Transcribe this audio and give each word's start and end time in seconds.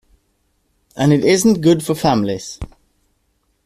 And 0.97 1.13
it 1.13 1.23
isn't 1.23 1.61
good 1.61 1.83
for 1.83 1.93
families". 1.93 2.57